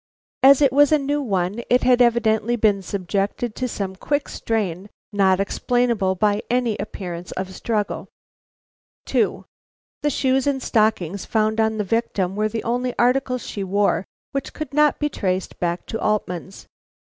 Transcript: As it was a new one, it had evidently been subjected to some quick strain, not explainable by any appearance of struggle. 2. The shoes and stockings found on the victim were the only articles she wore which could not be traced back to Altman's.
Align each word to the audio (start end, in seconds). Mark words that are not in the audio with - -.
As 0.41 0.63
it 0.63 0.73
was 0.73 0.91
a 0.91 0.97
new 0.97 1.21
one, 1.21 1.61
it 1.69 1.83
had 1.83 2.01
evidently 2.01 2.55
been 2.55 2.81
subjected 2.81 3.53
to 3.53 3.67
some 3.67 3.95
quick 3.95 4.29
strain, 4.29 4.89
not 5.13 5.39
explainable 5.39 6.15
by 6.15 6.41
any 6.49 6.75
appearance 6.79 7.31
of 7.33 7.53
struggle. 7.53 8.07
2. 9.05 9.45
The 10.01 10.09
shoes 10.09 10.47
and 10.47 10.59
stockings 10.59 11.25
found 11.25 11.61
on 11.61 11.77
the 11.77 11.83
victim 11.83 12.35
were 12.35 12.49
the 12.49 12.63
only 12.63 12.95
articles 12.97 13.45
she 13.45 13.63
wore 13.63 14.05
which 14.31 14.53
could 14.53 14.73
not 14.73 14.97
be 14.97 15.07
traced 15.07 15.59
back 15.59 15.85
to 15.85 16.01
Altman's. 16.01 16.65